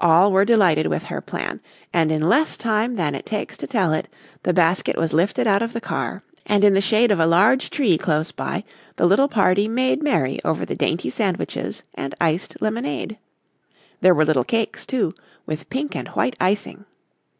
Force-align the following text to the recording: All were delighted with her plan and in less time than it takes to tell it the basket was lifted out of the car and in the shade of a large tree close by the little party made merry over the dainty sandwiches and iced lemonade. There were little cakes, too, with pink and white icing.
All 0.00 0.32
were 0.32 0.44
delighted 0.44 0.88
with 0.88 1.04
her 1.04 1.20
plan 1.20 1.60
and 1.92 2.10
in 2.10 2.28
less 2.28 2.56
time 2.56 2.96
than 2.96 3.14
it 3.14 3.24
takes 3.24 3.56
to 3.58 3.66
tell 3.68 3.92
it 3.92 4.08
the 4.42 4.52
basket 4.52 4.96
was 4.96 5.12
lifted 5.12 5.46
out 5.46 5.62
of 5.62 5.72
the 5.72 5.80
car 5.80 6.24
and 6.44 6.64
in 6.64 6.74
the 6.74 6.80
shade 6.80 7.12
of 7.12 7.20
a 7.20 7.26
large 7.28 7.70
tree 7.70 7.96
close 7.96 8.32
by 8.32 8.64
the 8.96 9.06
little 9.06 9.28
party 9.28 9.68
made 9.68 10.02
merry 10.02 10.40
over 10.44 10.64
the 10.64 10.74
dainty 10.74 11.10
sandwiches 11.10 11.84
and 11.94 12.16
iced 12.20 12.56
lemonade. 12.60 13.18
There 14.00 14.16
were 14.16 14.24
little 14.24 14.42
cakes, 14.42 14.84
too, 14.84 15.14
with 15.46 15.70
pink 15.70 15.94
and 15.94 16.08
white 16.08 16.34
icing. 16.40 16.84